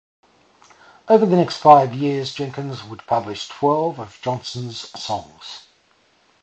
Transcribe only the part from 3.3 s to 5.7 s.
twelve of Johnson's songs.